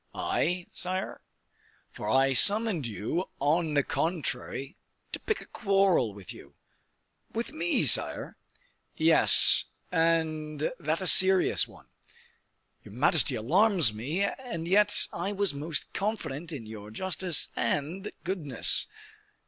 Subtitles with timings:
[0.15, 1.21] "I, sire?"
[1.91, 4.75] "For I summoned you, on the contrary,
[5.11, 6.55] to pick a quarrel with you."
[7.33, 8.35] "With me, sire?"
[8.95, 11.85] "Yes: and that a serious one."
[12.83, 18.87] "Your majesty alarms me and yet I was most confident in your justice and goodness."